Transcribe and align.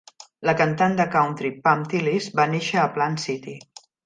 La 0.49 0.53
cantant 0.61 0.95
de 0.99 1.05
country 1.15 1.51
Pam 1.67 1.83
Tillis 1.93 2.31
va 2.41 2.49
néixer 2.55 2.81
a 2.87 2.91
Plant 2.97 3.21
City. 3.27 3.57